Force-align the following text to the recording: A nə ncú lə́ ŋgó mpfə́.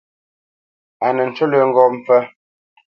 A 1.05 1.07
nə 1.15 1.21
ncú 1.27 1.43
lə́ 1.51 1.61
ŋgó 1.69 1.83
mpfə́. 1.95 2.21